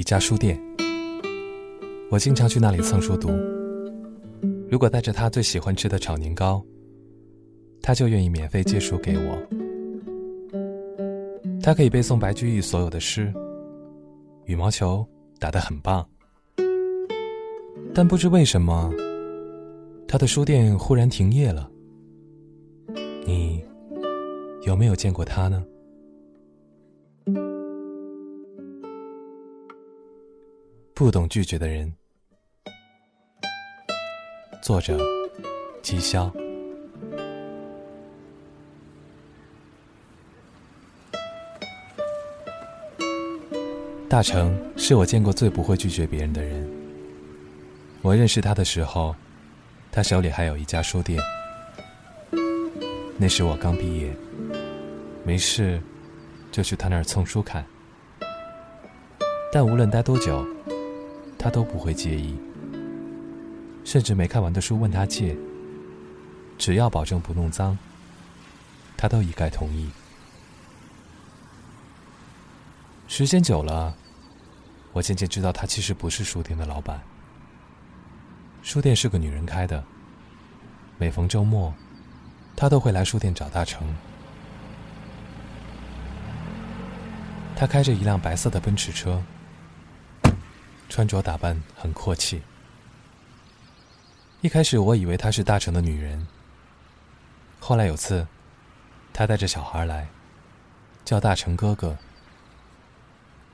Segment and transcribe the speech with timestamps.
[0.00, 0.58] 一家书店，
[2.10, 3.28] 我经常去那里蹭书读。
[4.70, 6.64] 如果带着他最喜欢吃的炒年糕，
[7.82, 9.38] 他就愿意免费借书给我。
[11.62, 13.30] 他可以背诵白居易所有的诗，
[14.46, 15.06] 羽毛球
[15.38, 16.08] 打得很棒。
[17.92, 18.90] 但不知为什么，
[20.08, 21.70] 他的书店忽然停业了。
[23.26, 23.62] 你
[24.62, 25.62] 有没有见过他呢？
[31.00, 31.90] 不懂拒绝的人，
[34.60, 34.98] 作者：
[35.80, 36.30] 姬潇。
[44.10, 46.70] 大成是我见过最不会拒绝别人的人。
[48.02, 49.16] 我认识他的时候，
[49.90, 51.18] 他手里还有一家书店。
[53.16, 54.14] 那时我刚毕业，
[55.24, 55.80] 没事
[56.52, 57.64] 就去他那儿蹭书看。
[59.50, 60.46] 但无论待多久。
[61.42, 62.38] 他都不会介意，
[63.82, 65.34] 甚至没看完的书问他借，
[66.58, 67.78] 只要保证不弄脏，
[68.94, 69.88] 他都一概同意。
[73.08, 73.96] 时间久了，
[74.92, 77.00] 我渐渐知道他其实不是书店的老板。
[78.62, 79.82] 书店是个女人开的，
[80.98, 81.72] 每逢周末，
[82.54, 83.82] 他都会来书店找大成。
[87.56, 89.22] 他开着一辆白色的奔驰车。
[90.90, 92.42] 穿着打扮很阔气。
[94.40, 96.26] 一开始我以为她是大成的女人。
[97.60, 98.26] 后来有次，
[99.12, 100.08] 她带着小孩来，
[101.04, 101.96] 叫大成哥哥，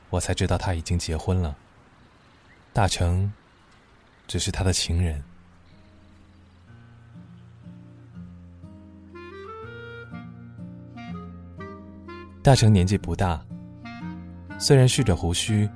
[0.09, 1.55] 我才知道她已经结婚了。
[2.73, 3.31] 大成
[4.27, 5.23] 只是他的情人。
[12.43, 13.45] 大成年纪不大，
[14.59, 15.69] 虽然蓄着胡须。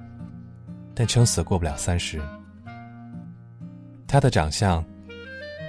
[1.01, 2.21] 但撑死过不了三十。
[4.07, 4.85] 他的长相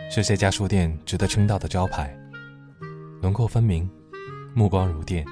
[0.09, 2.13] 是这家书店值得称道的招牌，
[3.21, 3.89] 轮廓分明，
[4.53, 5.25] 目光如电，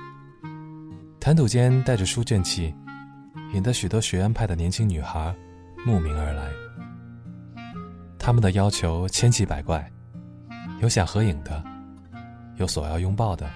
[1.20, 2.74] 谈吐间带着书卷气，
[3.54, 5.36] 引得许多学院派的年轻女孩
[5.86, 6.50] 慕名而来。
[8.18, 9.86] 他们的要求千奇百怪，
[10.80, 11.62] 有想合影的，
[12.56, 13.50] 有索要拥抱的，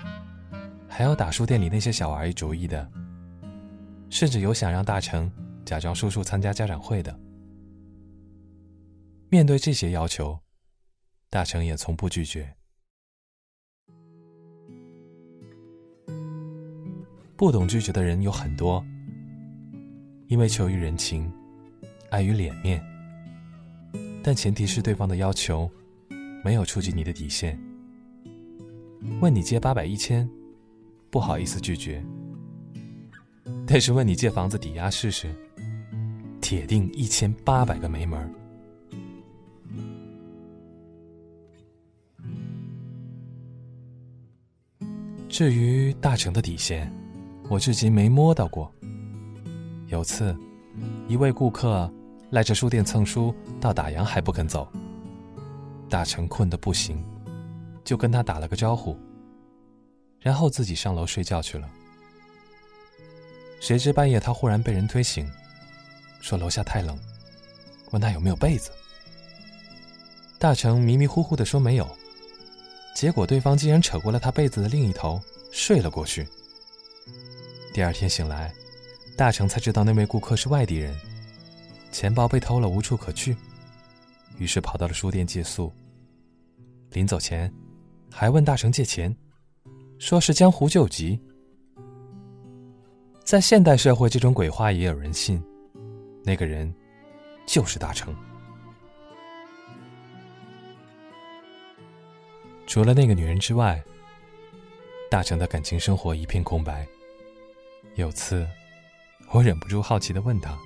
[0.89, 2.85] 还有打书店里那些小玩意主意的，
[4.09, 5.31] 甚至有想让大成。
[5.65, 7.17] 假装叔叔参加家长会的。
[9.29, 10.39] 面对这些要求，
[11.29, 12.55] 大成也从不拒绝。
[17.35, 18.85] 不懂拒绝的人有很多，
[20.27, 21.31] 因为求于人情，
[22.11, 22.81] 碍于脸面。
[24.21, 25.69] 但前提是对方的要求
[26.43, 27.59] 没有触及你的底线。
[29.19, 30.29] 问你借八百一千，
[31.09, 32.01] 不好意思拒绝。
[33.65, 35.33] 但是问你借房子抵押试试。
[36.53, 38.29] 铁定一千八百个没门儿。
[45.27, 46.93] 至于大成的底线，
[47.49, 48.71] 我至今没摸到过。
[49.87, 50.37] 有次，
[51.07, 51.91] 一位顾客
[52.29, 54.71] 赖着书店蹭书到打烊还不肯走，
[55.89, 57.03] 大成困得不行，
[57.83, 58.95] 就跟他打了个招呼，
[60.19, 61.67] 然后自己上楼睡觉去了。
[63.59, 65.27] 谁知半夜他忽然被人推醒。
[66.23, 66.97] 说楼下太冷，
[67.91, 68.71] 问他有没有被子。
[70.39, 71.85] 大成迷迷糊糊的说没有，
[72.95, 76.25] 结果对方竟然扯过了他被子的另一头睡了过去。
[77.73, 78.53] 第二天醒来，
[79.17, 80.97] 大成才知道那位顾客是外地人，
[81.91, 83.35] 钱包被偷了无处可去，
[84.37, 85.69] 于是跑到了书店借宿。
[86.91, 87.53] 临走前，
[88.09, 89.13] 还问大成借钱，
[89.99, 91.19] 说是江湖救急。
[93.25, 95.43] 在现代社会，这种鬼话也有人信。
[96.23, 96.73] 那个人，
[97.45, 98.15] 就是大成。
[102.65, 103.83] 除了那个女人之外，
[105.11, 106.87] 大成的感情生活一片空白。
[107.95, 108.47] 有次，
[109.31, 110.57] 我忍不住好奇的问他：“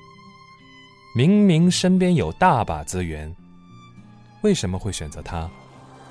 [1.16, 3.36] 明明身边有大把资源，
[4.44, 5.50] 为什么会选择他？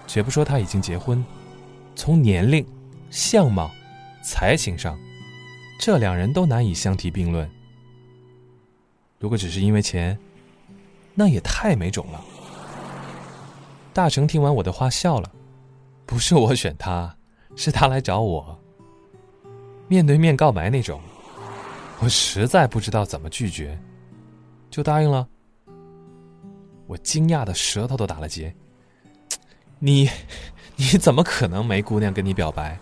[0.09, 1.25] 且不说他已经结婚，
[1.95, 2.67] 从年龄、
[3.11, 3.71] 相貌、
[4.23, 4.99] 才情上，
[5.81, 7.49] 这两人都难以相提并论。”
[9.27, 10.17] 如果只是因为钱，
[11.13, 12.25] 那也太没种了。
[13.93, 15.29] 大成听完我的话笑了，
[16.07, 17.13] 不是我选他，
[17.57, 18.57] 是他来找我。
[19.89, 21.01] 面对面告白那种，
[21.99, 23.77] 我实在不知道怎么拒绝，
[24.71, 25.27] 就答应了。
[26.87, 28.55] 我惊讶的舌头都打了结。
[29.81, 30.09] 你，
[30.77, 32.79] 你怎么可能没姑娘跟你表白？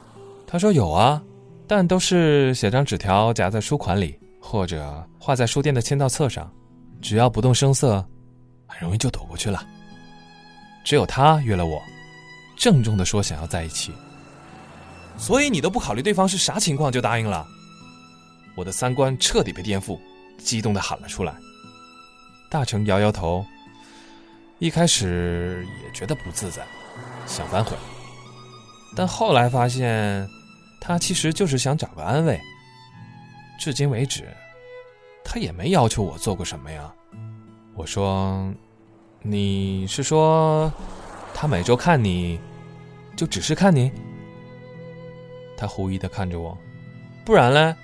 [0.46, 1.24] 他说有啊，
[1.66, 4.18] 但都是写张纸条夹在书款里。
[4.46, 6.52] 或者画在书店的签到册上，
[7.00, 8.06] 只要不动声色，
[8.66, 9.66] 很容易就躲过去了。
[10.84, 11.82] 只有他约了我，
[12.54, 13.90] 郑重的说想要在一起。
[15.16, 17.46] 所以你都不考虑对方是啥情况就答应了？
[18.54, 19.98] 我的三观彻底被颠覆，
[20.36, 21.34] 激动的喊了出来。
[22.50, 23.44] 大成摇摇头，
[24.58, 26.62] 一开始也觉得不自在，
[27.26, 27.74] 想反悔，
[28.94, 30.28] 但后来发现，
[30.82, 32.38] 他其实就是想找个安慰。
[33.58, 34.28] 至今为止，
[35.24, 36.94] 他也没要求我做过什么呀。
[37.74, 38.52] 我说
[39.22, 40.72] ：“你是说，
[41.34, 42.38] 他每周看你，
[43.16, 43.90] 就只是看你？”
[45.56, 46.56] 他狐疑的看着我，
[47.24, 47.74] 不然嘞？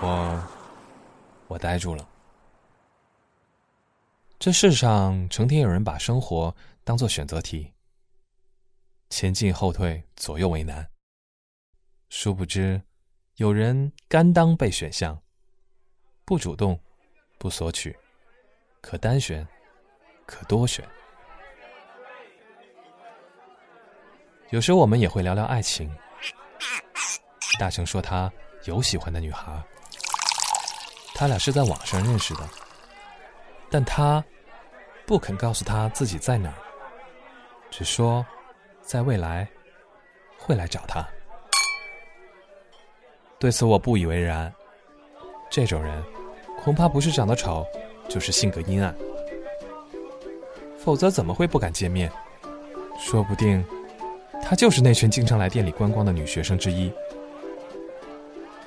[0.00, 0.48] 我，
[1.46, 2.08] 我呆住了。
[4.38, 6.54] 这世上成天有人把生活
[6.84, 7.72] 当做选择题，
[9.10, 10.88] 前进后退，左右为难。
[12.08, 12.80] 殊不知，
[13.38, 15.16] 有人甘当被选项，
[16.24, 16.76] 不主动，
[17.38, 17.96] 不索取，
[18.80, 19.46] 可单选，
[20.26, 20.84] 可多选。
[24.50, 25.88] 有时候我们也会聊聊爱情。
[27.60, 28.28] 大成说他
[28.64, 29.62] 有喜欢的女孩，
[31.14, 32.48] 他俩是在网上认识的，
[33.70, 34.24] 但他
[35.06, 36.58] 不肯告诉他自己在哪儿，
[37.70, 38.26] 只说
[38.82, 39.48] 在未来
[40.36, 41.08] 会来找他。
[43.38, 44.52] 对此我不以为然，
[45.48, 46.02] 这种人
[46.62, 47.64] 恐怕不是长得丑，
[48.08, 48.94] 就是性格阴暗，
[50.76, 52.10] 否则怎么会不敢见面？
[52.98, 53.64] 说不定。
[54.42, 56.92] 她就是那群经常来店里观光的女学生之一。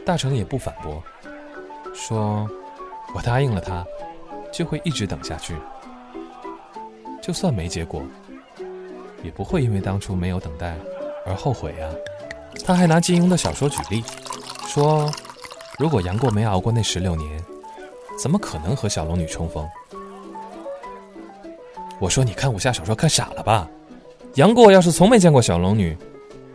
[0.05, 1.01] 大成也不反驳，
[1.93, 2.49] 说
[3.13, 3.85] ：“我答应了他，
[4.51, 5.55] 就会一直等下去。
[7.21, 8.01] 就算没结果，
[9.21, 10.75] 也不会因为当初没有等待
[11.25, 11.89] 而后悔呀。”
[12.65, 14.03] 他还拿金庸的小说举例，
[14.73, 15.11] 说
[15.77, 17.43] ：“如果杨过没熬过那十六年，
[18.17, 19.67] 怎么可能和小龙女重逢？”
[21.99, 23.69] 我说：“你看武侠小说看傻了吧？”
[24.35, 25.97] 杨过要是从没见过小龙女，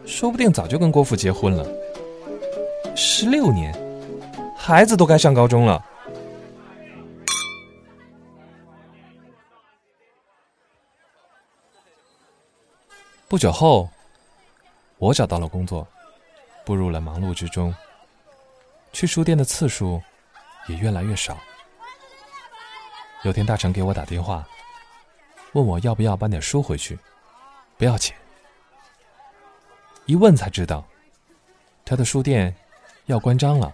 [0.06, 1.68] 说不定早就跟郭芙结婚了。
[2.96, 3.78] 十六年，
[4.56, 5.84] 孩子都该上高中了。
[13.28, 13.86] 不久后，
[14.96, 15.86] 我找到了工作，
[16.64, 17.74] 步入了忙碌之中。
[18.96, 20.02] 去书店的次数
[20.68, 21.36] 也越来越少。
[23.24, 24.42] 有天，大成给我打电话，
[25.52, 26.98] 问我要不要搬点书回去。
[27.76, 28.16] 不要钱。
[30.06, 30.82] 一问才知道，
[31.84, 32.56] 他的书店
[33.04, 33.70] 要关张了。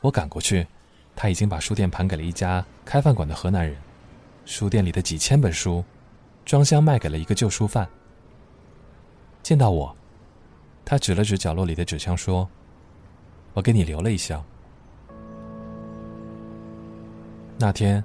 [0.00, 0.66] 我赶过去，
[1.14, 3.80] 他已经把书店盘给了一家开饭馆的河南人。
[4.44, 5.84] 书店里的几千本书，
[6.44, 7.88] 装箱卖给了一个旧书贩。
[9.40, 9.96] 见到我，
[10.84, 12.50] 他指了指角落里的纸箱，说
[13.54, 14.42] ：“我给你留了一箱。”
[17.58, 18.02] 那天，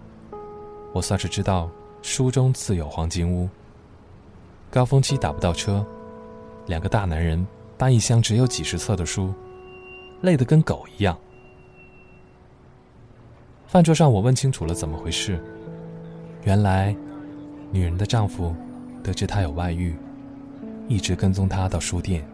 [0.94, 1.70] 我算是知道
[2.02, 3.48] 书中自有黄金屋。
[4.72, 5.86] 高峰期打不到车，
[6.66, 7.46] 两个大男人
[7.78, 9.32] 搬一箱只有几十册的书，
[10.22, 11.16] 累得跟狗一样。
[13.68, 15.40] 饭桌上，我问清楚了怎么回事。
[16.44, 16.96] 原来，
[17.72, 18.56] 女人的丈夫
[19.04, 19.96] 得知她有外遇，
[20.88, 22.26] 一直跟踪她到书店。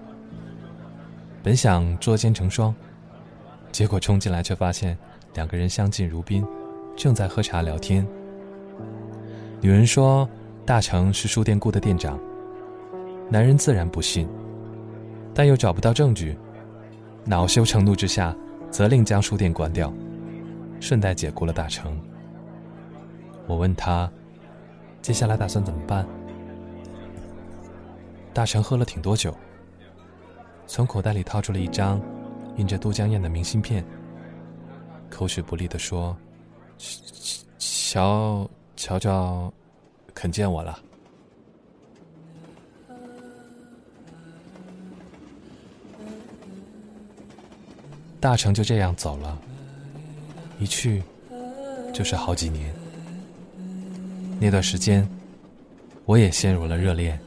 [1.44, 2.74] 本想捉奸成双，
[3.72, 4.98] 结果冲进来却发现
[5.34, 6.46] 两个人相敬如宾，
[6.96, 8.06] 正在喝茶聊天。
[9.62, 10.28] 女人说
[10.66, 12.20] ：“大成是书店雇的店长。”
[13.30, 14.28] 男人自然不信，
[15.34, 16.36] 但又找不到证据，
[17.26, 18.36] 恼羞成怒之下，
[18.72, 19.94] 责令将书店关掉，
[20.80, 21.96] 顺带解雇了大成。
[23.46, 24.12] 我问他，
[25.02, 26.08] 接下来打算怎么办？
[28.34, 29.36] 大成喝了挺多酒，
[30.66, 32.02] 从口袋里掏出了一张
[32.60, 33.82] 印着都江堰的明信片，
[35.10, 36.14] 口齿不利地说
[37.58, 39.50] ：“乔乔乔，
[40.14, 40.78] 肯见我了。”
[48.20, 49.40] 大成就这样走了，
[50.60, 51.02] 一去
[51.94, 52.76] 就是好几年。
[54.38, 55.10] 那段时间，
[56.04, 57.18] 我也陷入了热恋，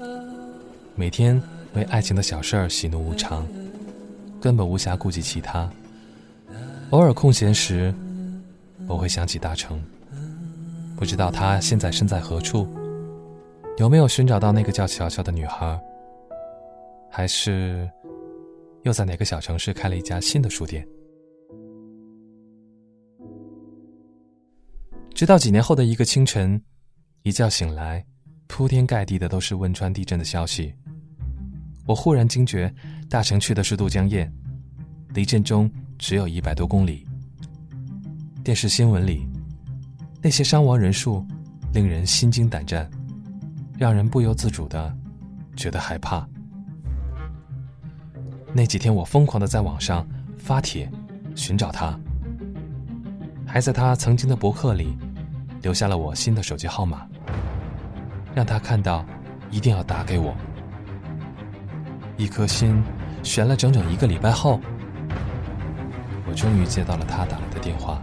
[0.94, 3.46] 每天为爱情的小事儿喜怒无常，
[4.42, 5.70] 根本无暇顾及其他。
[6.90, 7.94] 偶尔空闲时，
[8.88, 9.80] 我会想起大成，
[10.96, 12.66] 不知道他现在身在何处，
[13.78, 15.80] 有没有寻找到那个叫乔乔的女孩，
[17.08, 17.88] 还是……
[18.82, 20.84] 又在哪个小城市开了一家新的书店？
[25.14, 26.60] 直到几年后的一个清晨，
[27.22, 28.04] 一觉醒来，
[28.48, 30.74] 铺天盖地的都是汶川地震的消息。
[31.86, 32.74] 我忽然惊觉，
[33.12, 34.26] 大成去的是渡江堰，
[35.10, 37.06] 离震中只有一百多公里。
[38.42, 39.28] 电视新闻里
[40.22, 41.22] 那些伤亡人数
[41.74, 42.90] 令人心惊胆战，
[43.76, 44.96] 让人不由自主的
[45.54, 46.26] 觉得害怕。
[48.54, 50.90] 那几天，我疯狂的在网上发帖
[51.34, 51.94] 寻找他，
[53.46, 54.96] 还在他曾经的博客里
[55.60, 57.06] 留下了我新的手机号码，
[58.34, 59.04] 让他看到
[59.50, 60.34] 一定要打给我。
[62.16, 62.82] 一颗心
[63.22, 64.60] 悬了整整一个礼拜后，
[66.26, 68.02] 我终于接到了他打来的电话。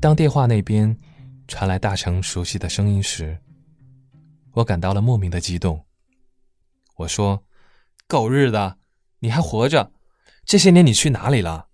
[0.00, 0.96] 当电话那边
[1.46, 3.36] 传来大成熟悉的声音时，
[4.52, 5.84] 我感到了莫名的激动。
[6.96, 7.42] 我说。
[8.10, 8.78] 狗日的，
[9.18, 9.92] 你还活着？
[10.46, 11.66] 这些年你去哪里了？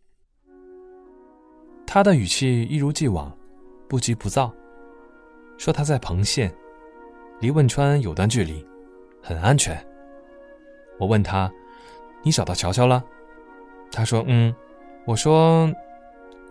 [1.86, 3.32] 他的语气一如既往，
[3.88, 4.52] 不急不躁，
[5.56, 6.52] 说他在彭县，
[7.38, 8.66] 离汶川有段距离，
[9.22, 9.80] 很安全。
[10.98, 11.50] 我问他
[12.22, 13.02] ：“你找到乔乔了？”
[13.90, 14.54] 他说：“嗯。”
[15.06, 15.70] 我说：“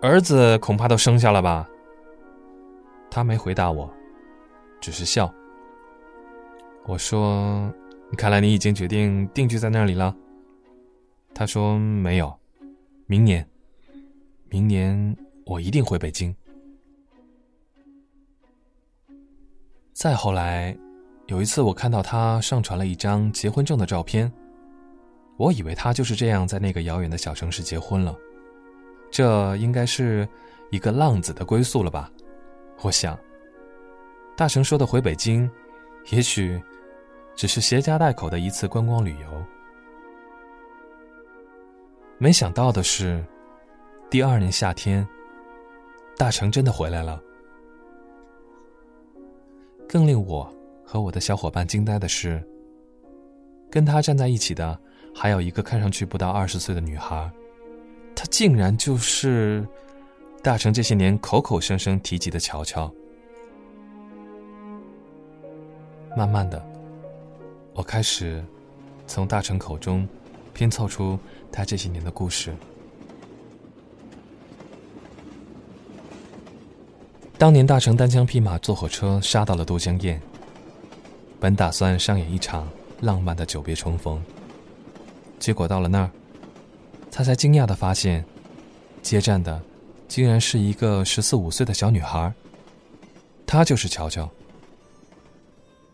[0.02, 1.68] 儿子恐怕都生下了吧？”
[3.10, 3.92] 他没回答我，
[4.80, 5.32] 只是笑。
[6.86, 7.72] 我说。
[8.16, 10.16] 看来你已经决定定居在那里了。
[11.34, 12.32] 他说：“没有，
[13.08, 13.44] 明年，
[14.50, 16.36] 明年我一定回北京。”
[19.94, 20.78] 再后来，
[21.28, 24.32] 有一次我看到他上传了一张结婚证的照片，
[25.38, 28.16] 我以为他就是这样在那个遥远的小城市结婚了。
[29.10, 30.28] 这应该是
[30.72, 32.12] 一个浪子的归宿了吧？
[32.82, 33.18] 我想，
[34.36, 35.50] 大成说的回北京，
[36.12, 36.62] 也许。
[37.36, 39.44] 只是携家带口的一次观光旅游，
[42.20, 43.26] 没想到的是，
[44.08, 45.04] 第二年夏天，
[46.16, 47.20] 大成真的回来了。
[49.90, 50.48] 更令我
[50.84, 52.42] 和我的小伙伴惊呆的是，
[53.72, 54.78] 跟他站在一起的
[55.16, 57.30] 还有一个看上去不到二十岁的女孩，
[58.16, 59.68] 她竟然就是
[60.42, 62.92] 大成这些年口口声声提及的乔乔。
[66.16, 66.64] 慢慢的。
[67.74, 68.44] 我开始
[69.08, 70.08] 从大成口中
[70.54, 71.18] 拼凑出
[71.52, 72.54] 他这些年的故事。
[77.36, 80.22] 当年大成单枪匹马坐火车杀到了都江堰，
[81.44, 82.66] 本打算上演一场
[83.02, 84.24] 浪漫的久别重逢，
[85.40, 86.10] 结果到了那儿，
[87.12, 88.24] 他才惊讶的发现，
[89.02, 89.62] 接站的
[90.08, 92.34] 竟然是一个十四五岁的小女孩。
[93.46, 94.32] 她就是乔乔，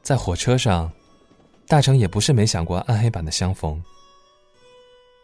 [0.04, 0.88] 在火车上。
[1.66, 3.84] 大成也不是没想过暗黑版的相逢，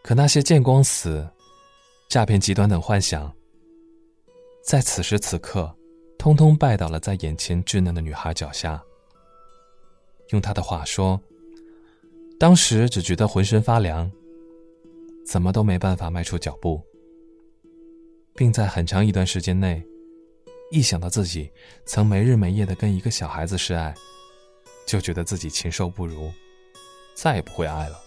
[0.03, 1.27] 可那些见光死、
[2.07, 3.31] 诈骗集团等幻想，
[4.63, 5.71] 在此时此刻，
[6.17, 8.81] 通通拜倒了在眼前稚嫩的女孩脚下。
[10.35, 11.19] 用他的话说，
[12.37, 14.11] 当时只觉得浑身发凉，
[15.25, 16.81] 怎么都没办法迈出脚步，
[18.35, 19.81] 并在很长一段时间内，
[20.71, 21.49] 一想到自己
[21.85, 23.95] 曾没日没夜的跟一个小孩子示爱。
[24.85, 26.29] 就觉得自己禽兽不如，
[27.15, 27.97] 再也不会爱了。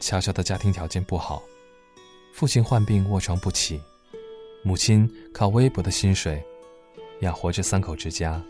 [0.00, 1.42] 乔乔的家庭条件不好，
[2.32, 3.78] 父亲患病卧床不起，
[4.64, 6.42] 母亲靠微薄的薪水
[7.20, 8.42] 养活着三口之家。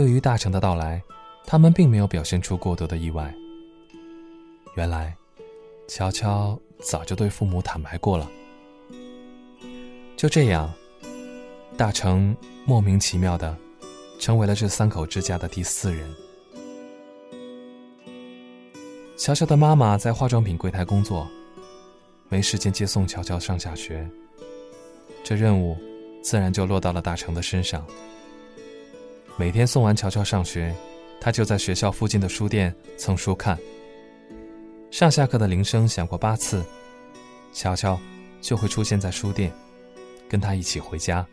[0.00, 1.02] 对于大成的到来，
[1.44, 3.34] 他们并没有表现出过多的意外。
[4.74, 5.14] 原来，
[5.86, 8.26] 乔乔早就对父母坦白过了。
[10.16, 10.72] 就这样，
[11.76, 13.54] 大成莫名其妙的。
[14.18, 16.10] 成为了这三口之家的第四人。
[19.18, 21.28] 乔乔的妈妈在化妆品柜台工作，
[22.30, 24.08] 没时间接送乔乔上下学。
[25.22, 25.76] 这任务
[26.22, 27.86] 自然就落到了大成的身上。
[29.40, 30.76] 每天送完乔乔上学，
[31.18, 33.58] 他就在学校附近的书店蹭书看。
[34.90, 36.62] 上下课的铃声响过八次，
[37.50, 37.98] 乔乔
[38.42, 39.50] 就会出现在书店，
[40.28, 41.26] 跟他一起回家。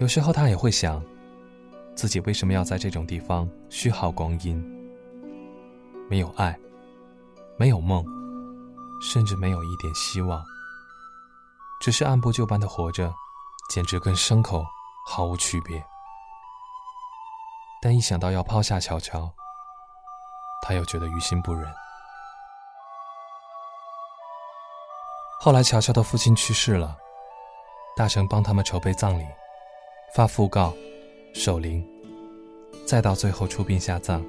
[0.00, 1.00] 有时候他也会想，
[1.94, 4.60] 自己为什么要在这种地方虚耗光阴？
[6.10, 6.58] 没有爱，
[7.56, 8.04] 没有梦，
[9.00, 10.42] 甚至没有一点希望，
[11.80, 13.14] 只是按部就班的活着，
[13.68, 14.64] 简直跟牲口
[15.06, 15.82] 毫无区别。
[17.80, 19.30] 但一想到要抛下乔乔，
[20.62, 21.72] 他又觉得于心不忍。
[25.40, 26.96] 后来乔乔的父亲去世了，
[27.96, 29.24] 大成帮他们筹备葬礼。
[30.14, 30.74] 发讣告，
[31.34, 31.86] 守灵，
[32.86, 34.24] 再到最后出殡下葬。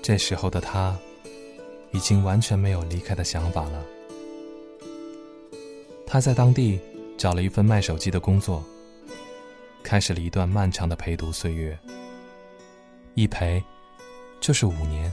[0.00, 0.96] 这时候的他，
[1.90, 3.84] 已经完全没有离开的想法了。
[6.06, 6.80] 他在当地
[7.16, 8.62] 找了一份卖手机的工作，
[9.82, 11.78] 开始了一段漫长的陪读岁月。
[13.14, 13.62] 一陪，
[14.40, 15.12] 就是五年。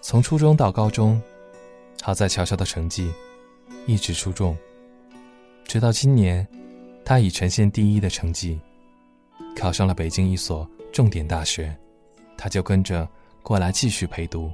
[0.00, 1.22] 从初中到高中，
[2.02, 3.12] 好在乔乔的成绩
[3.86, 4.56] 一直出众，
[5.64, 6.46] 直到今年，
[7.04, 8.58] 他以全县第一的成绩
[9.56, 11.76] 考上了北京一所重点大学，
[12.36, 13.08] 他就跟着
[13.42, 14.50] 过来继续陪读。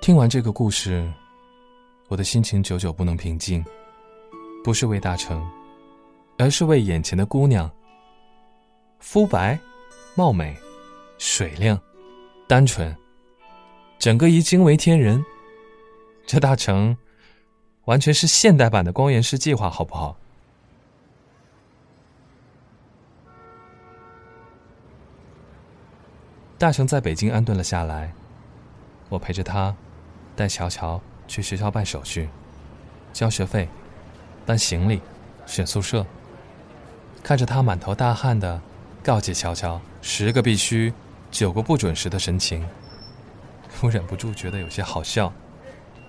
[0.00, 1.08] 听完这个故事，
[2.08, 3.64] 我的心情久久不能平静，
[4.62, 5.44] 不是为大成，
[6.38, 7.68] 而是为眼前的姑娘。
[9.00, 9.58] 肤白、
[10.14, 10.56] 貌美、
[11.18, 11.78] 水亮、
[12.46, 12.96] 单纯，
[13.98, 15.24] 整个一惊为天人。
[16.26, 16.96] 这大成，
[17.86, 20.16] 完全是现代版的光源式计划，好不好？
[26.56, 28.12] 大成在北京安顿了下来，
[29.08, 29.76] 我陪着他，
[30.34, 32.28] 带乔乔去学校办手续、
[33.12, 33.68] 交学费、
[34.44, 35.00] 搬行李、
[35.46, 36.04] 选宿舍，
[37.22, 38.60] 看着他满头大汗的。
[39.02, 40.92] 告诫乔乔十个必须，
[41.30, 42.68] 九个不准时的神情，
[43.80, 45.32] 我忍不住觉得有些好笑，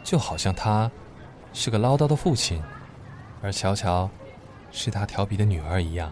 [0.03, 0.89] 就好像他
[1.53, 2.59] 是个唠叨的父亲，
[3.39, 4.09] 而乔乔
[4.71, 6.12] 是他调皮的女儿一样。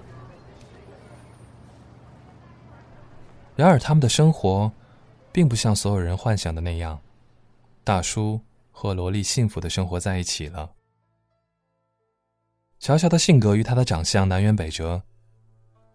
[3.56, 4.72] 然而，他们的生活
[5.32, 7.00] 并不像所有人幻想的那样，
[7.84, 8.40] 大叔
[8.78, 10.70] 和萝莉幸福的生活在一起了。
[12.78, 15.02] 乔乔的性格与他的长相南辕北辙，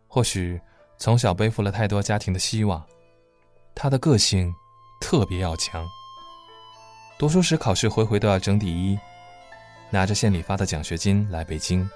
[0.08, 0.58] 或许。
[1.02, 2.84] 从小背负了太多家庭的希望，
[3.74, 4.54] 他的个性
[5.00, 5.88] 特别要强。
[7.18, 8.98] 读书时考试回回都要争第一，
[9.88, 11.88] 拿着县里发的奖学金来北京。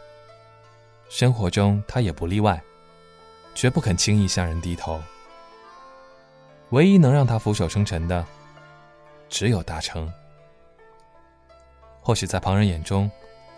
[1.11, 2.59] 生活中他也不例外，
[3.55, 4.99] 绝不肯轻易向人低头。
[6.71, 8.25] 唯一能让他俯首称臣的，
[9.29, 10.11] 只有大成。
[12.05, 13.11] 或许在旁人眼中，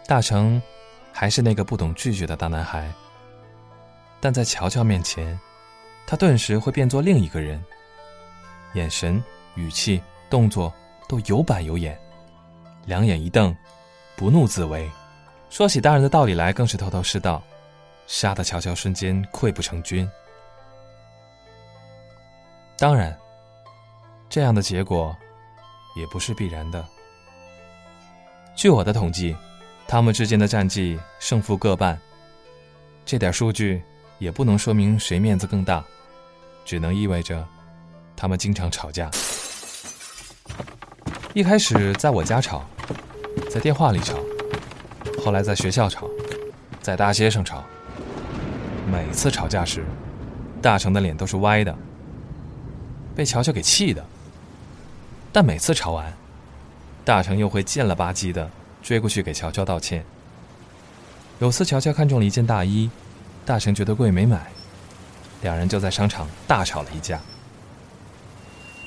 [0.07, 0.63] 大成
[1.13, 2.89] 还是那个不懂拒绝的大男孩。
[4.21, 5.39] 但在乔乔面前，
[6.07, 7.63] 他顿时会变作另一个人，
[8.75, 9.21] 眼神、
[9.57, 10.73] 语气、动作
[11.09, 11.99] 都有板有眼，
[12.85, 13.55] 两眼一瞪，
[14.15, 14.89] 不怒自威。
[15.51, 17.43] 说起大人的道理来，更是头头是道，
[18.07, 20.09] 杀得乔乔瞬间溃不成军。
[22.79, 23.19] 当然，
[24.29, 25.17] 这样的结果
[25.97, 26.87] 也不是必然的。
[28.57, 29.37] 据我的统计，
[29.87, 31.97] 他们之间的战绩胜负各半，
[33.05, 33.81] 这点数据。
[34.19, 35.85] 也不能说明谁面子更大，
[36.65, 37.47] 只能意味着
[38.17, 39.11] 他们经常吵架。
[41.35, 42.65] 一开始在我家吵，
[43.51, 44.17] 在电话里吵，
[45.23, 46.09] 后来在学校吵，
[46.81, 47.63] 在大街上吵。
[48.91, 49.85] 每次吵架时，
[50.63, 51.77] 大成的脸都是歪的，
[53.15, 54.03] 被乔乔给气的。
[55.31, 56.11] 但每次吵完，
[57.07, 58.51] 大成又会贱了吧唧的
[58.83, 60.05] 追过去给乔乔道歉。
[61.39, 62.91] 有次乔乔看中了一件大衣。
[63.45, 64.45] 大成觉得贵没买，
[65.41, 67.21] 两人就在商场大吵了一架。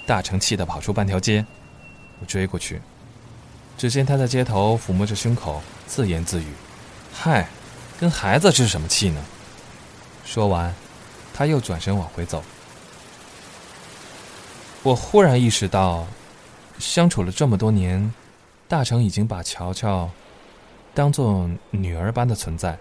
[0.06, 1.46] 大成气得跑出半条街，
[2.20, 2.82] 我追过去，
[3.78, 6.48] 只见他在街头抚摸着胸口，自言自语
[7.16, 7.48] ：“嗨，
[7.98, 9.24] 跟孩子置什么气呢？”
[10.26, 10.76] 说完，
[11.34, 12.44] 他又转身往回走。
[14.84, 16.06] 我忽然意识到，
[16.80, 18.12] 相处了这么多年，
[18.68, 20.10] 大成已经把乔乔
[20.94, 22.78] 当做女儿般的存在。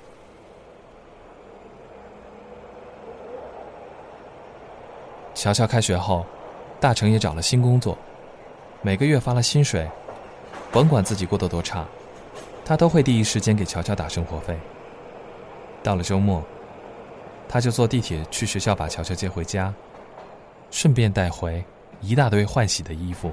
[5.35, 6.25] 乔乔开学后，
[6.81, 7.99] 大成也找了新工作，
[8.83, 9.89] 每个月发了薪水，
[10.73, 11.85] 甭管自己过得多差，
[12.65, 14.57] 他都会第一时间给乔乔打生活费。
[15.83, 16.43] 到了周末，
[17.49, 19.73] 他就坐地铁去学校把乔乔接回家，
[20.71, 21.65] 顺便带回
[22.01, 23.33] 一大堆换洗的衣服，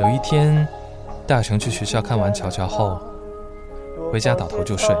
[0.00, 0.66] 有一天，
[1.26, 2.98] 大成去学校看完乔乔后，
[4.12, 4.94] 回家倒头就睡。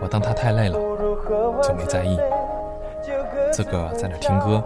[0.00, 0.78] 我当他太累了，
[1.62, 2.18] 就没在意。
[3.52, 4.62] 自个在那听歌。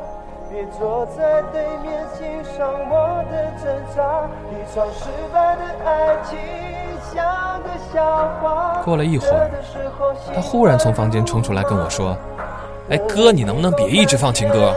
[8.85, 9.51] 过了一会儿，
[10.35, 12.17] 他忽然从房间冲出来跟我说
[12.89, 14.73] ：“哎，哥，你能不能别一直放情歌？”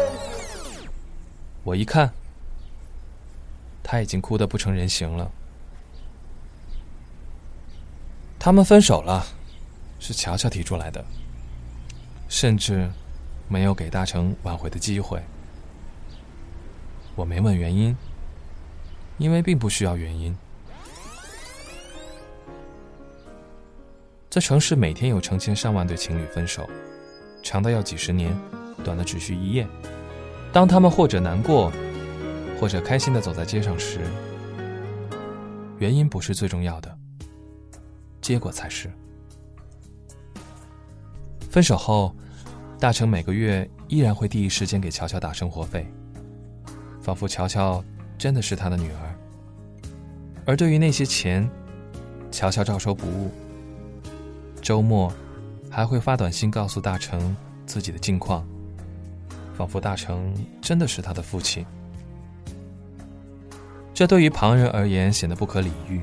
[1.70, 2.12] 我一看，
[3.84, 5.32] 他已经哭得不成人形了。
[8.40, 9.24] 他们分手了，
[10.00, 11.06] 是乔乔提出来的。
[12.28, 12.90] 甚至
[13.48, 15.22] 没有给大成挽回的机会。
[17.16, 17.96] 我没问原因，
[19.20, 20.36] 因为并不需要原因。
[24.28, 26.68] 这城市每天有成千上万对情侣分手，
[27.44, 28.36] 长的要几十年，
[28.84, 29.68] 短的只需一夜。
[30.52, 31.72] 当他们或者难过，
[32.60, 34.00] 或者开心的走在街上时，
[35.78, 36.98] 原因不是最重要的，
[38.20, 38.92] 结果才是。
[41.50, 42.16] 分手后，
[42.80, 45.86] 大成每个月依然会第一时间给乔乔打生活费，
[47.02, 47.84] 仿佛乔乔
[48.18, 49.16] 真的是他的女儿。
[50.46, 51.48] 而对于那些钱，
[52.32, 53.30] 乔乔照收不误。
[54.62, 55.12] 周末，
[55.70, 57.36] 还会发短信告诉大成
[57.66, 58.48] 自己的近况，
[59.60, 61.66] 仿佛大成真的是他的父亲。
[63.94, 66.00] 这对于旁人而言显得不可理喻，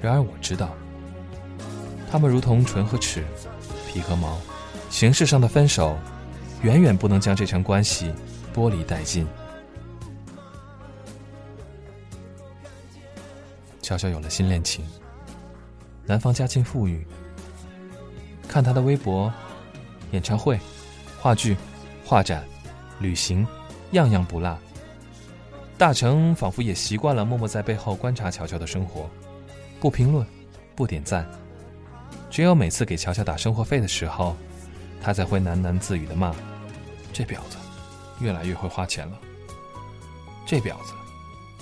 [0.00, 0.70] 然而我知道，
[2.10, 3.22] 他们如同唇和齿，
[3.86, 4.38] 皮和毛，
[4.88, 5.98] 形式上的分手，
[6.62, 8.10] 远远不能将这层关系
[8.54, 9.26] 剥离殆尽。
[13.82, 14.82] 悄悄有了新恋情，
[16.06, 17.06] 男方家境富裕。
[18.48, 19.30] 看他的微博，
[20.12, 20.58] 演唱会、
[21.20, 21.54] 话剧、
[22.10, 22.44] 画展、
[22.98, 23.46] 旅行，
[23.92, 24.58] 样样不落。
[25.78, 29.08] 大成仿佛也习惯了默默在背后观察乔乔的生活，
[29.78, 30.26] 不评论，
[30.74, 31.24] 不点赞，
[32.28, 34.34] 只有每次给乔乔打生活费的时候，
[35.00, 36.34] 他才会喃喃自语的骂
[37.14, 37.56] ：“这婊子，
[38.18, 39.16] 越来越会花钱了。
[40.44, 40.92] 这婊子，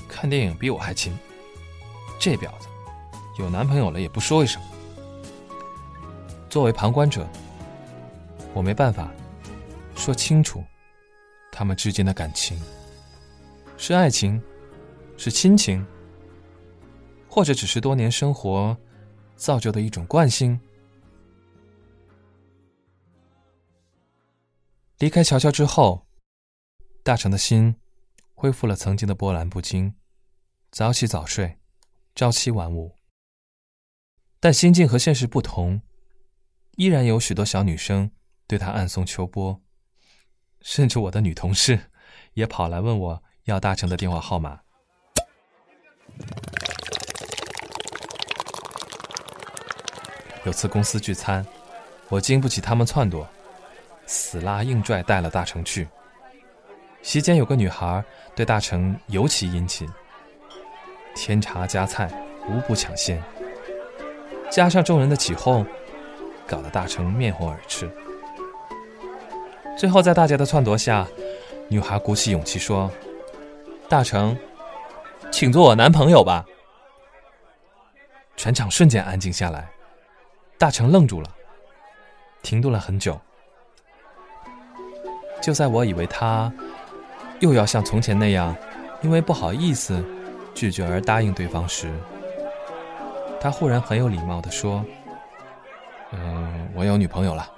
[0.09, 1.13] 看电影比我还勤。
[2.19, 2.69] 这婊子，
[3.39, 4.63] 有男朋友了也不说一声。”
[6.49, 7.29] 作为旁观者，
[8.55, 9.11] 我没办法
[9.99, 10.65] 说清楚
[11.51, 12.59] 他们之间的感情
[13.77, 14.41] 是爱情，
[15.17, 15.85] 是亲情，
[17.29, 18.77] 或者只是多年生活
[19.35, 20.59] 造就的一种惯性。
[24.99, 26.07] 离开乔乔之后，
[27.03, 27.75] 大成的心
[28.35, 29.95] 恢复了曾经的波澜不惊，
[30.71, 31.59] 早起早睡，
[32.15, 32.97] 朝七晚五。
[34.41, 35.83] 但心境和现实不同。
[36.77, 38.09] 依然有许多小女生
[38.47, 39.61] 对他暗送秋波，
[40.61, 41.79] 甚至我的女同事
[42.35, 44.61] 也跑来问我要大成的电话号码。
[50.45, 51.47] 有次公司聚餐，
[52.09, 53.27] 我经不起他们撺掇，
[54.07, 55.87] 死拉硬拽带了大成去。
[57.03, 59.89] 席间有个女孩对大成尤其殷勤，
[61.15, 62.11] 添茶加菜
[62.49, 63.23] 无不抢先，
[64.51, 65.67] 加上众人的起哄。
[66.47, 67.87] 搞得大成面红耳赤。
[69.79, 71.07] 最后，在大家的撺掇下，
[71.69, 72.91] 女孩鼓起勇气说
[73.89, 74.37] ：“大成，
[75.31, 76.45] 请做我男朋友吧。”
[78.37, 79.71] 全场瞬间安静下来，
[80.59, 81.31] 大成愣住了，
[82.43, 83.17] 停顿了很久。
[85.41, 86.53] 就在我以为他
[87.39, 88.57] 又要像从前那样，
[89.01, 90.05] 因为不好意思
[90.55, 91.89] 拒绝而答应对方时，
[93.41, 94.85] 他忽然很有礼貌的说。
[96.11, 97.49] 嗯，我有女朋友了，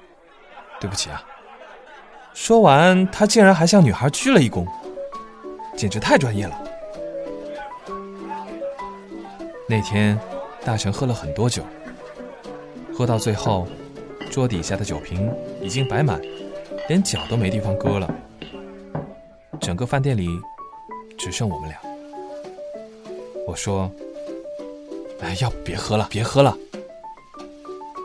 [0.79, 1.25] 对不起啊。
[2.33, 4.67] 说完，他竟然还向女孩鞠了一躬，
[5.77, 6.61] 简直太专业了。
[9.69, 10.19] 那天，
[10.65, 11.63] 大成喝了很多酒，
[12.93, 13.69] 喝到最后，
[14.31, 16.21] 桌底下的酒瓶已经摆满，
[16.89, 18.13] 连脚都没地方搁了。
[19.61, 20.29] 整个饭店里
[21.19, 21.79] 只剩我们俩。
[23.47, 23.91] 我说
[25.21, 26.57] ：“哎，要不别喝了，别喝了。”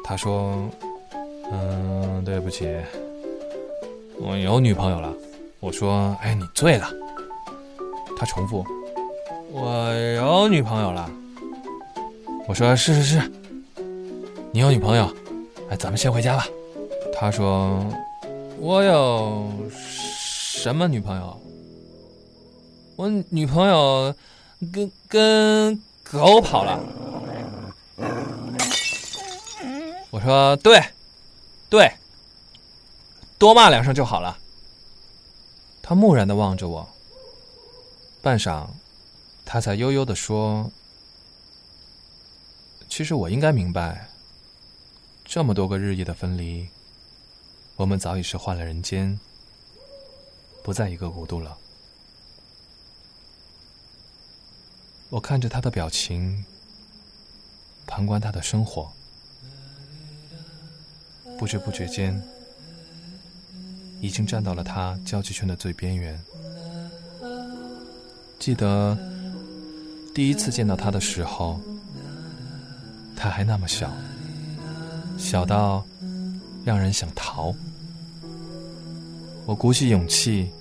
[0.04, 0.70] 他说
[1.52, 2.68] ：“嗯，对不起，
[4.20, 5.14] 我有女朋友了。”
[5.60, 6.90] 我说：“哎，你醉了。”
[8.18, 8.64] 他重复
[9.52, 11.10] ：“我有女朋友了。”
[12.48, 13.32] 我说：“是是是，
[14.52, 15.12] 你有女朋友，
[15.70, 16.48] 哎，咱们先回家吧。”
[17.18, 17.84] 他说
[18.60, 21.40] ：“我有什么女朋友？
[22.96, 24.14] 我女朋友
[24.72, 26.80] 跟跟狗跑了。”
[30.12, 30.82] 我说对，
[31.70, 31.92] 对，
[33.38, 34.40] 多骂两声就好了。
[35.82, 36.90] 他木然的望着我，
[38.22, 38.68] 半晌，
[39.46, 40.72] 他才悠悠的说
[42.90, 44.10] ：“其实我应该明白，
[45.24, 46.68] 这么多个日夜的分离，
[47.76, 49.20] 我们早已是换了人间，
[50.64, 51.58] 不在一个国度了。”
[55.12, 56.44] 我看着他的表情，
[57.86, 58.92] 旁观他的生活。
[61.38, 62.20] 不知不觉间，
[64.06, 66.20] 已经站到了他交际圈的最边缘。
[68.38, 68.96] 记得
[70.14, 71.60] 第一次见到他的时候，
[73.16, 73.92] 他还那么小，
[75.18, 75.84] 小到
[76.64, 77.52] 让人想逃。
[79.48, 80.52] 我鼓起勇气，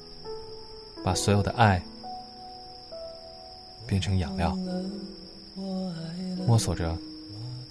[1.05, 1.83] 把所有的爱
[3.87, 4.57] 变成养料，
[6.47, 6.97] 摸索着，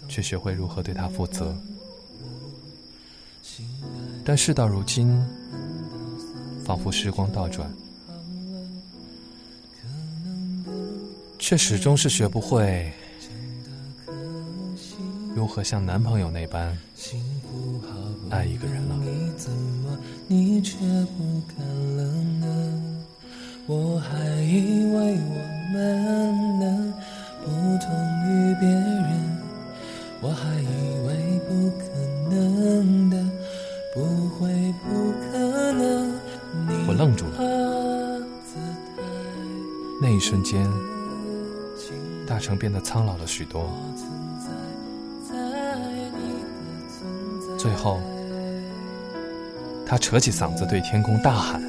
[0.07, 1.55] 去学会如何对他负责。
[4.23, 5.21] 但事到如今，
[6.65, 7.69] 仿佛时光倒转，
[11.37, 12.91] 却始终是学不会
[15.35, 16.77] 如何像男朋友那般
[18.29, 18.97] 爱一个人了。
[20.27, 21.65] 你却不敢
[21.97, 22.03] 了
[22.39, 22.45] 呢？
[23.67, 25.35] 我还以为我
[25.73, 25.79] 们
[26.59, 26.93] 能
[27.43, 27.49] 不
[27.79, 27.87] 同
[28.25, 28.92] 于别人，
[40.23, 40.65] 瞬间，
[42.25, 43.69] 大成变得苍老了许多，
[47.59, 47.99] 最后。
[49.85, 51.61] 他扯起嗓子对天空大喊：“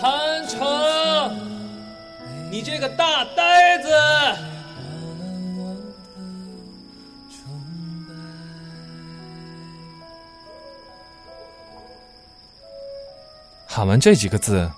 [0.00, 0.66] 韩城，
[2.50, 3.90] 你这个大呆子！”
[13.68, 14.68] 喊完这几个字，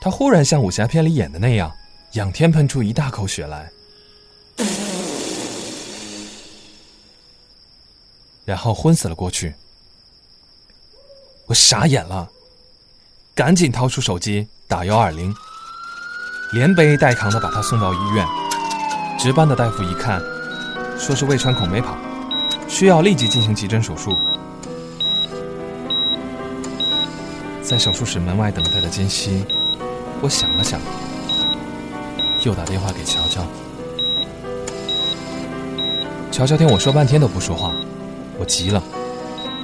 [0.00, 1.70] 他忽然像武侠片里演的那样，
[2.12, 3.70] 仰天喷出一大口血来，
[8.46, 9.54] 然后昏死了过去。
[11.44, 12.30] 我傻眼了，
[13.34, 15.34] 赶紧掏出手机打幺二零，
[16.54, 18.26] 连背带扛的把他送到医院。
[19.18, 20.18] 值班的大夫一看，
[20.98, 21.94] 说是胃穿孔没跑，
[22.68, 24.16] 需要立即进行急诊手术。
[27.62, 29.44] 在手术室门外等待的间隙，
[30.22, 30.78] 我想了想，
[32.44, 33.42] 又打电话给乔乔。
[36.30, 37.72] 乔乔听我说半天都不说话，
[38.38, 38.82] 我急了，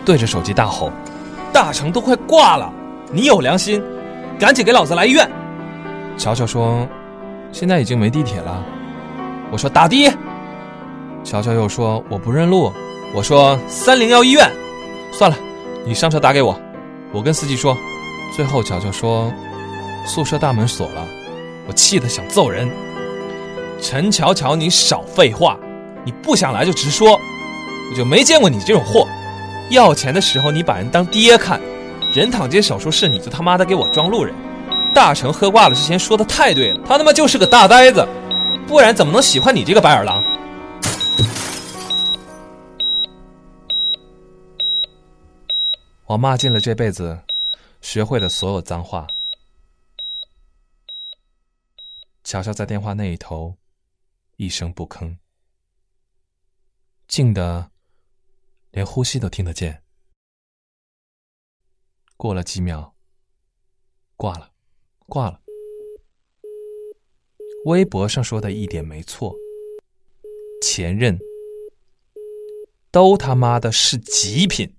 [0.04, 0.90] 对着手机大吼。
[1.52, 2.70] 大成都快挂了，
[3.10, 3.82] 你有良心，
[4.38, 5.30] 赶紧给老子来医院！
[6.18, 6.86] 乔乔说
[7.50, 8.62] ：“现在已经没地铁了。”
[9.50, 10.12] 我说：“打的。”
[11.24, 12.70] 乔乔又说：“我不认路。”
[13.14, 14.50] 我说：“三零幺医院。”
[15.12, 15.36] 算了，
[15.86, 16.58] 你上车打给我，
[17.12, 17.74] 我跟司机说。
[18.34, 19.32] 最后乔乔说
[20.06, 21.06] ：“宿舍大门锁了。”
[21.68, 22.70] 我气得想揍人。
[23.82, 25.58] 陈乔乔，你少废话，
[26.04, 27.20] 你不想来就直说，
[27.90, 29.06] 我就没见过你这种货。
[29.68, 31.60] 要钱的时候你把人当爹看，
[32.14, 34.32] 人躺进手术室你就他妈的给我装路人。
[34.94, 38.06] 大成喝挂了之前说的太对了，他他妈就是个大呆子，
[38.66, 40.22] 不然怎么能喜欢你这个白眼狼？
[46.06, 47.18] 我骂尽了这辈子
[47.82, 49.06] 学会的所有脏话。
[52.26, 53.56] 乔乔在电话那一头
[54.34, 55.18] 一声不吭，
[57.06, 57.70] 静的。
[58.72, 59.84] 连呼吸都听得见。
[62.16, 62.96] 过了几秒，
[64.16, 64.52] 挂了，
[65.06, 65.40] 挂了。
[67.66, 69.32] 微博上说的一点没错，
[70.60, 71.16] 前任
[72.90, 74.76] 都他妈的是极品。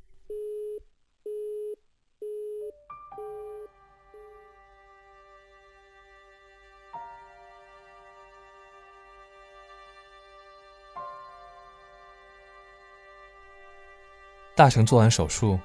[14.58, 15.60] 大成做完手术，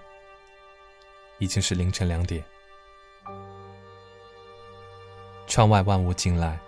[1.39, 2.45] 已经是凌晨两点。
[5.47, 6.61] 窗外万物静赖，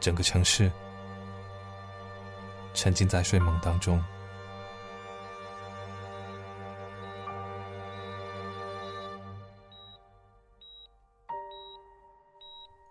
[0.00, 0.68] 整个城市
[2.74, 4.02] 沉浸在睡梦当中。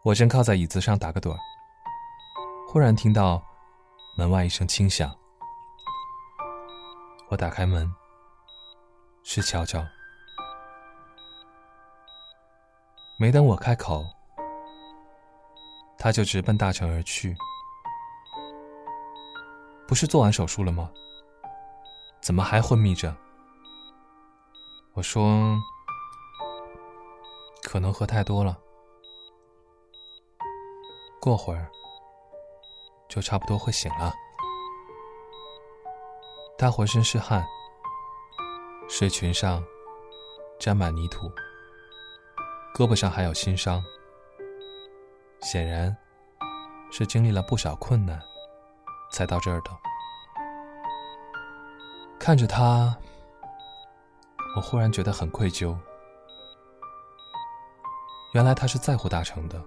[0.03, 1.39] 我正靠在椅子上打个盹儿，
[2.69, 3.43] 忽然听到
[4.15, 5.13] 门外一声轻响。
[7.29, 7.93] 我打开门，
[9.23, 9.85] 是乔乔。
[13.19, 14.05] 没等我开口，
[15.97, 17.35] 他就直奔大城而去。
[19.87, 20.89] 不是做完手术了吗？
[22.21, 23.15] 怎么还昏迷着？
[24.93, 25.57] 我说，
[27.63, 28.57] 可能喝太多了，
[31.19, 31.69] 过会儿
[33.09, 34.13] 就差不多会醒了。
[36.57, 37.45] 他浑身是汗，
[38.89, 39.63] 睡裙上
[40.59, 41.31] 沾满泥土，
[42.73, 43.83] 胳膊上还有新伤，
[45.41, 45.95] 显然
[46.91, 48.19] 是经历了不少困难
[49.11, 49.69] 才到这儿的。
[52.19, 52.97] 看着他，
[54.55, 55.77] 我忽然觉得很愧疚。
[58.33, 59.63] 原来他是在乎大成的。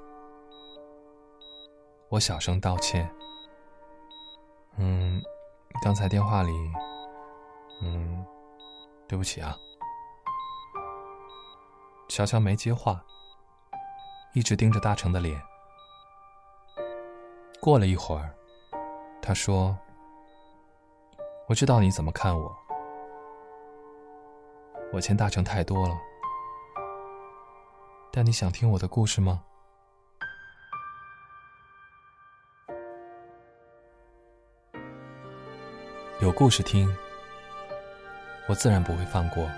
[2.09, 3.09] 我小声道歉。
[4.76, 5.22] 嗯。
[5.83, 6.50] 刚才电话里，
[7.83, 8.24] 嗯，
[9.09, 9.56] 对不起啊。
[12.09, 13.02] 乔乔没接话，
[14.35, 15.40] 一直盯着大成的脸。
[17.61, 18.35] 过了一会儿，
[19.22, 19.76] 他说
[21.48, 22.54] ：“我知道你怎么看我，
[24.92, 25.94] 我欠大成太多了。
[28.12, 29.44] 但你想听我的故事吗？”
[36.20, 36.94] 有故事听，
[38.46, 39.50] 我自然不会放过。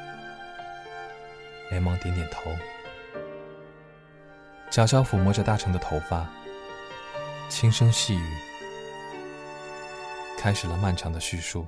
[1.71, 2.57] 连忙点点头，
[4.71, 6.25] 悄悄抚摸着大成的头发，
[7.49, 8.37] 轻声细语，
[10.39, 11.67] 开始了漫长的叙述。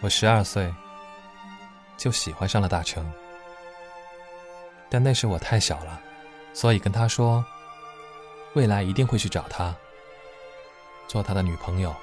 [0.00, 0.72] 我十二岁
[1.96, 3.04] 就喜欢上了大成，
[4.88, 6.00] 但那时我太小了，
[6.54, 7.44] 所以跟他说，
[8.58, 9.72] 未来一定会去找他，
[11.06, 11.94] 做他的女朋友。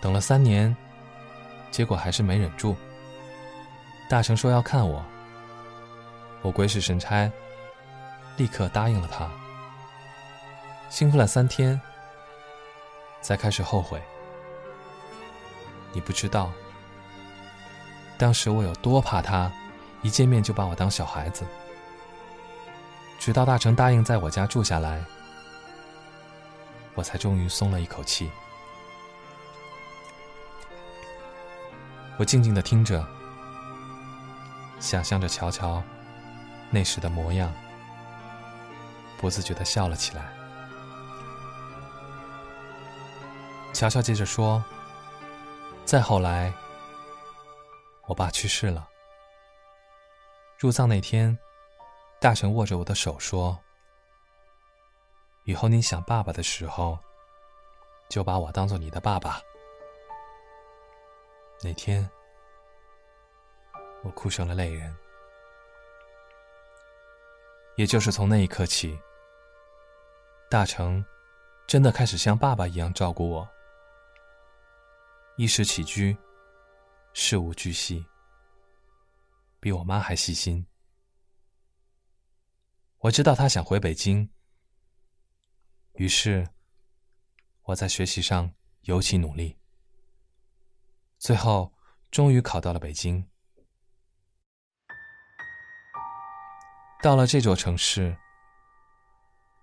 [0.00, 0.74] 等了三年，
[1.72, 2.76] 结果还是没忍住。
[4.08, 5.04] 大成说要看我，
[6.42, 7.28] 我鬼使神差，
[8.36, 9.28] 立刻答应了他。
[10.88, 11.80] 兴奋了三天，
[13.20, 14.00] 才开始后悔。
[15.92, 16.52] 你不知道，
[18.16, 19.50] 当时我有多怕他，
[20.02, 21.44] 一见面就把我当小孩子。
[23.22, 25.00] 直到大成答应在我家住下来，
[26.96, 28.28] 我才终于松了一口气。
[32.16, 33.06] 我静静的听着，
[34.80, 35.80] 想象着乔乔
[36.68, 37.54] 那时的模样，
[39.18, 40.32] 不自觉的笑了起来。
[43.72, 44.64] 乔乔接着说
[45.86, 46.52] ：“再后来，
[48.08, 48.88] 我爸去世了。
[50.58, 51.38] 入葬那天，
[52.22, 53.58] 大成握着我的手说
[55.42, 56.96] ：‘以后你想爸爸的时候，
[58.08, 59.40] 就把我当做你的爸爸。’”
[61.60, 62.08] 那天，
[64.04, 64.96] 我哭成了泪人。
[67.74, 68.96] 也就是从那一刻起，
[70.48, 71.04] 大成
[71.66, 73.48] 真的开始像爸爸一样照顾我，
[75.34, 76.16] 衣食起居、
[77.14, 78.06] 事无巨细，
[79.58, 80.64] 比我妈还细心。
[83.02, 84.30] 我知道他想回北京，
[85.94, 86.48] 于是
[87.62, 88.48] 我在学习上
[88.82, 89.58] 尤其努力。
[91.18, 91.72] 最后，
[92.12, 93.28] 终于考到了北京。
[97.02, 98.16] 到了这座城市，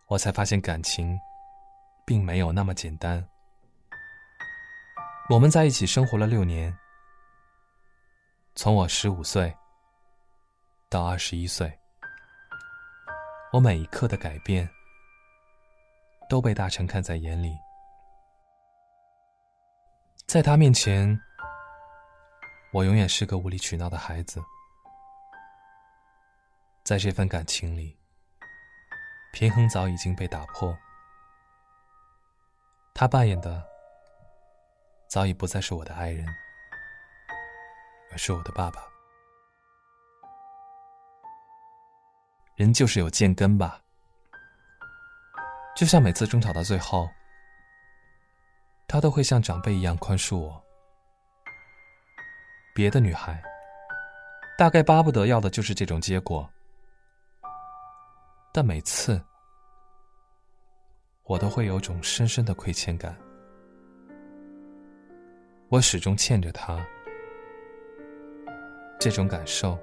[0.08, 1.18] 我才发现感情
[2.06, 3.26] 并没有那么简单。
[5.30, 6.78] 我们在一起生活了六年，
[8.56, 9.56] 从我十五岁
[10.90, 11.79] 到二十一岁，
[13.52, 14.70] 我每一刻的改变
[16.30, 17.58] 都被大成看在眼里，
[20.28, 21.20] 在他面前。
[22.72, 24.40] 我永远是个无理取闹的孩子，
[26.84, 27.98] 在这份感情里，
[29.34, 30.78] 平衡早已经被打破。
[32.94, 33.68] 他扮演的
[35.08, 36.28] 早已不再是我的爱人，
[38.12, 38.89] 而是我的爸爸。
[42.60, 43.82] 人就是有贱根吧，
[45.78, 47.10] 就像每次争吵到最后，
[48.86, 50.62] 他都会像长辈一样宽恕我。
[52.76, 53.42] 别的女孩，
[54.58, 56.50] 大概巴不得要的就是这种结果，
[58.54, 59.24] 但每次，
[61.24, 63.18] 我都会有种深深的亏欠感。
[65.70, 66.78] 我始终欠着她，
[69.00, 69.80] 这种感受，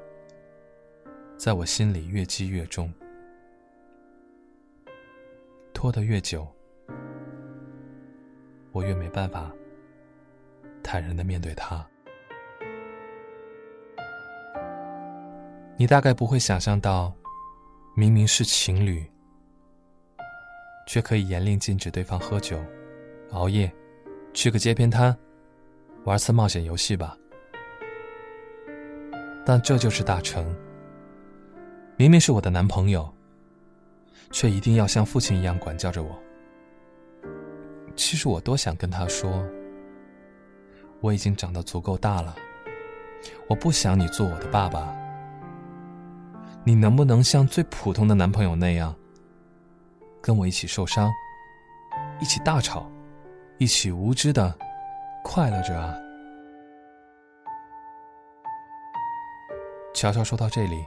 [1.37, 2.93] 在我心里越积越重，
[5.75, 6.47] 拖得越久，
[8.73, 9.53] 我越没办法
[10.83, 11.87] 坦然的面对他。
[15.77, 17.15] 你大概不会想象到，
[17.95, 19.05] 明明是情侣，
[20.87, 22.59] 却可以严令禁止对方喝酒、
[23.33, 23.71] 熬夜，
[24.33, 25.15] 去个街边摊，
[26.05, 27.15] 玩次冒险游戏吧。
[29.45, 30.57] 但这就是大成，
[31.99, 33.11] 明明是我的男朋友，
[34.31, 36.15] 却一定要像父亲一样管教着我。
[37.97, 39.43] 其实我多想跟他说，
[41.01, 42.37] 我已经长得足够大了，
[43.49, 44.95] 我不想你做我的爸爸。
[46.65, 48.95] 你能不能像最普通的男朋友那样，
[50.21, 51.11] 跟我一起受伤，
[52.21, 52.91] 一起大吵，
[53.57, 54.55] 一起无知的
[55.25, 55.95] 快乐着啊？
[59.95, 60.85] 乔乔说到这里，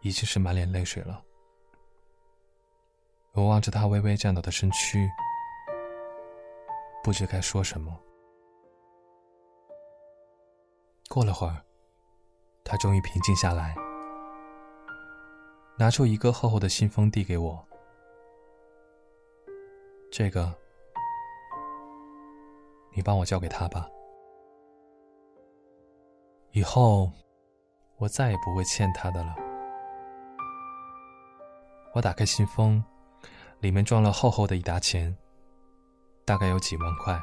[0.00, 1.22] 已经是满脸泪水了。
[3.32, 5.08] 我望着他微微颤抖的身躯，
[7.04, 7.96] 不知该说什么。
[11.08, 11.64] 过了会儿，
[12.64, 13.74] 他终于平静下来，
[15.78, 17.64] 拿出一个厚厚的信封递给我。
[20.10, 20.52] 这个，
[22.92, 23.88] 你帮我交给他吧。
[26.52, 27.10] 以后，
[27.98, 29.34] 我再也不会欠他的了。
[31.98, 32.80] 我打开信封，
[33.58, 35.12] 里面装了厚厚的一沓钱，
[36.24, 37.20] 大概有几万块。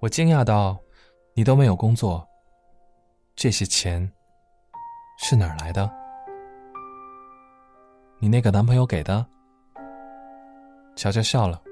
[0.00, 0.76] 我惊讶道
[1.32, 2.26] ：“你都没有工作，
[3.36, 4.12] 这些钱
[5.16, 5.88] 是哪儿来的？
[8.18, 9.24] 你那个男朋友给的？”
[10.96, 11.62] 乔乔笑了：“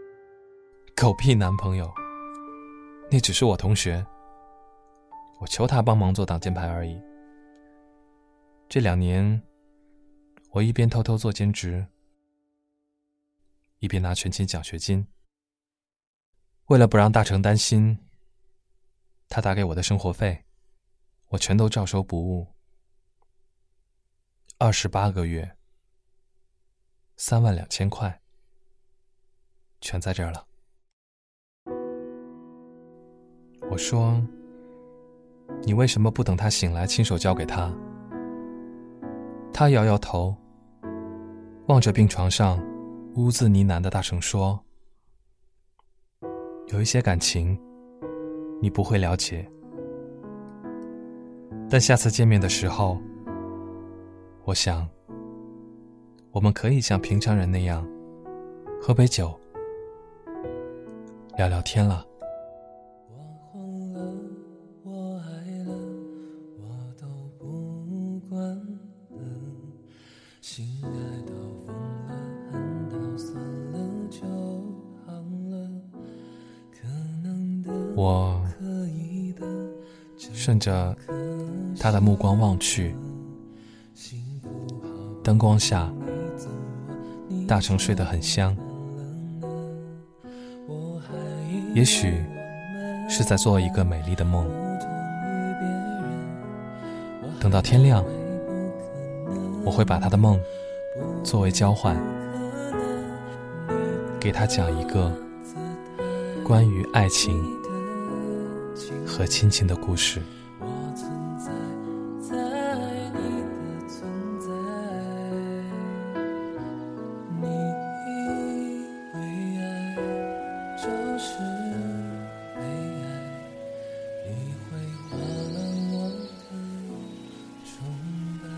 [0.94, 1.92] 狗屁男朋友，
[3.10, 4.06] 那只是我同学。
[5.40, 7.02] 我求他帮忙做挡箭牌而已。
[8.68, 9.42] 这两年，
[10.54, 11.84] 我一边偷偷做兼职，
[13.80, 15.04] 一边拿全勤奖学金。
[16.66, 17.98] 为了不让大成担心。”
[19.28, 20.44] 他打给我的生活费，
[21.30, 22.46] 我全都照收不误。
[24.58, 25.56] 二十八个月，
[27.16, 28.20] 三万两千块，
[29.80, 30.46] 全在这儿了。
[33.72, 34.24] 我说
[35.66, 37.74] ：“你为什么不等他醒来亲手交给他？”
[39.52, 40.36] 他摇摇头，
[41.66, 42.58] 望着病床上
[43.16, 44.58] 兀自呢喃的大成说
[46.72, 47.58] ：“有一些感情。”
[48.62, 49.46] 你不会了解，
[51.68, 52.98] 但下次见面的时候，
[54.44, 54.88] 我想，
[56.30, 57.86] 我们可以像平常人那样，
[58.80, 59.38] 喝杯酒，
[61.36, 62.06] 聊聊天了。
[80.64, 80.96] 着
[81.78, 82.96] 他的目光望去，
[85.22, 85.92] 灯光下，
[87.46, 88.56] 大成睡得很香。
[91.74, 92.24] 也许
[93.10, 94.48] 是在做一个美丽的梦。
[97.38, 98.02] 等到天亮，
[99.66, 100.40] 我会把他的梦
[101.22, 101.94] 作为交换，
[104.18, 105.12] 给他讲一个
[106.42, 107.38] 关于爱情。
[109.06, 110.20] 和亲情的故事。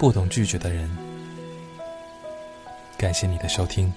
[0.06, 0.88] 不懂拒绝的人，
[2.96, 3.92] 感谢你的收听。